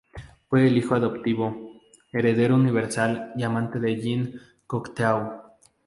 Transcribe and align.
Fue 0.49 0.65
el 0.65 0.75
hijo 0.79 0.95
adoptivo, 0.95 1.79
heredero 2.11 2.55
universal 2.55 3.31
y 3.37 3.43
amante 3.43 3.79
de 3.79 4.01
Jean 4.01 4.31
Cocteau. 4.65 5.43